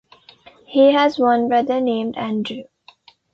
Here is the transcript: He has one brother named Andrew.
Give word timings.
He 0.65 0.93
has 0.93 1.19
one 1.19 1.47
brother 1.47 1.79
named 1.79 2.17
Andrew. 2.17 2.63